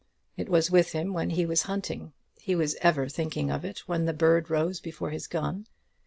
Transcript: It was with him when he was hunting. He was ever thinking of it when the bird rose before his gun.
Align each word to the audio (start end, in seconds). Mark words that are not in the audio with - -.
It 0.35 0.49
was 0.49 0.71
with 0.71 0.93
him 0.93 1.13
when 1.13 1.29
he 1.29 1.45
was 1.45 1.61
hunting. 1.69 2.13
He 2.39 2.55
was 2.55 2.73
ever 2.81 3.07
thinking 3.07 3.51
of 3.51 3.63
it 3.63 3.87
when 3.87 4.05
the 4.05 4.13
bird 4.13 4.49
rose 4.49 4.79
before 4.79 5.11
his 5.11 5.27
gun. 5.27 5.67